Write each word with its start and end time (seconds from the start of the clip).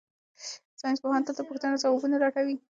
ساینس 0.79 0.99
پوهان 1.03 1.21
تل 1.25 1.35
د 1.37 1.41
پوښتنو 1.49 1.81
ځوابونه 1.83 2.15
لټوي. 2.23 2.55